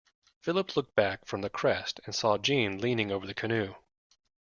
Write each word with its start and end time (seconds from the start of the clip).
Philip 0.39 0.75
looked 0.75 0.95
back 0.95 1.27
from 1.27 1.41
the 1.41 1.49
crest 1.51 1.99
and 2.07 2.15
saw 2.15 2.39
Jeanne 2.39 2.79
leaning 2.79 3.11
over 3.11 3.27
the 3.27 3.35
canoe. 3.35 3.75